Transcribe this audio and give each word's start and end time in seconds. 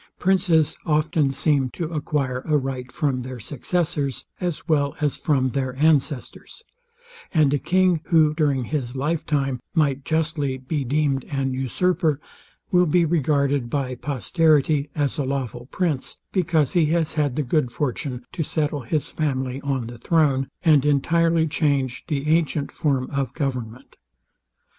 Princes 0.17 0.75
often 0.83 1.29
seem 1.29 1.69
to 1.69 1.93
acquire 1.93 2.39
a 2.47 2.57
right 2.57 2.91
from 2.91 3.21
their 3.21 3.39
successors, 3.39 4.25
as 4.39 4.67
well 4.67 4.95
as 4.99 5.15
from 5.15 5.49
their 5.51 5.75
ancestors; 5.75 6.63
and 7.31 7.53
a 7.53 7.59
king, 7.59 8.01
who 8.05 8.33
during 8.33 8.63
his 8.63 8.95
life 8.95 9.27
time 9.27 9.59
might 9.75 10.03
justly 10.03 10.57
be 10.57 10.83
deemed 10.83 11.23
an 11.25 11.53
usurper, 11.53 12.19
will 12.71 12.87
be 12.87 13.05
regarded 13.05 13.69
by 13.69 13.93
posterity 13.93 14.89
as 14.95 15.19
a 15.19 15.23
lawful 15.23 15.67
prince, 15.67 16.17
because 16.31 16.73
he 16.73 16.87
has 16.87 17.13
had 17.13 17.35
the 17.35 17.43
good 17.43 17.69
fortune 17.71 18.25
to 18.31 18.41
settle 18.41 18.81
his 18.81 19.09
family 19.09 19.61
on 19.61 19.85
the 19.85 19.99
throne, 19.99 20.47
and 20.63 20.83
entirely 20.83 21.45
change 21.47 22.03
the 22.07 22.25
antient 22.25 22.71
form 22.71 23.07
of 23.11 23.35
government. 23.35 23.97